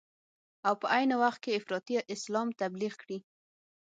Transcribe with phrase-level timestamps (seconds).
[0.67, 3.17] او په عین وخت کې افراطي اسلام تبلیغ کړي.